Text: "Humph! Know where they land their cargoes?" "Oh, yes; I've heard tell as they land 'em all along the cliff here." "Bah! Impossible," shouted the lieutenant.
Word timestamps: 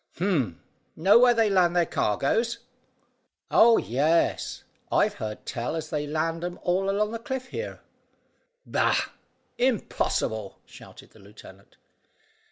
"Humph! 0.17 0.55
Know 0.95 1.19
where 1.19 1.35
they 1.35 1.47
land 1.47 1.75
their 1.75 1.85
cargoes?" 1.85 2.57
"Oh, 3.51 3.77
yes; 3.77 4.63
I've 4.91 5.13
heard 5.13 5.45
tell 5.45 5.75
as 5.75 5.91
they 5.91 6.07
land 6.07 6.43
'em 6.43 6.57
all 6.63 6.89
along 6.89 7.11
the 7.11 7.19
cliff 7.19 7.49
here." 7.49 7.81
"Bah! 8.65 9.11
Impossible," 9.59 10.57
shouted 10.65 11.11
the 11.11 11.19
lieutenant. 11.19 11.77